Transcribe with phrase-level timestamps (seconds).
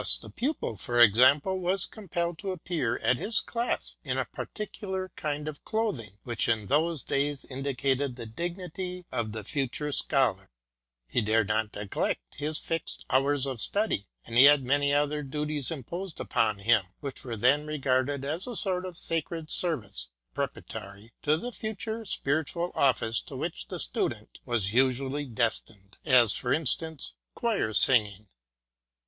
[0.19, 5.47] The pupil, for example, was compelled to appear at his class in a particular kind
[5.47, 10.49] of clothing, which in those days indicated the dignity of the future Scholar;
[11.07, 15.69] he dared not neglect his fixed hours of study; and he had many other duties
[15.69, 21.13] imposed upon him, which were then regarded as a sort of sacred ser vice preparatory
[21.21, 27.13] to the future spiritual office to which the Student was usually destined; as for instance,
[27.35, 28.25] choir singing.